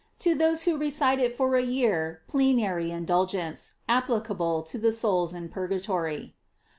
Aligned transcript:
To 0.17 0.33
those 0.33 0.63
who 0.63 0.79
recite 0.79 1.19
it 1.19 1.37
for 1.37 1.55
a 1.55 1.61
year, 1.61 2.21
plenary 2.27 2.87
indul 2.89 3.29
gence, 3.31 3.73
applicable 3.87 4.63
to 4.63 4.79
the 4.79 4.91
souls 4.91 5.31
in 5.35 5.47
purgatory. 5.47 6.33